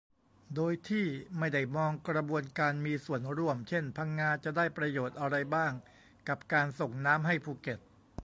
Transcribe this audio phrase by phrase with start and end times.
[0.55, 1.05] โดยที่
[1.37, 5.71] ไม่ได้มองกระบวนการมีส่วนร่วม เช่น พังงาจะได้ประโยชน์อะไรบ้าง
[6.27, 7.79] กับการส่งน้ำให้ภูเก็ต